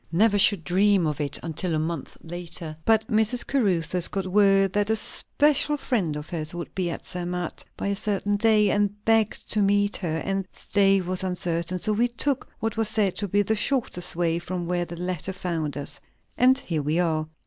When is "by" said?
7.77-7.85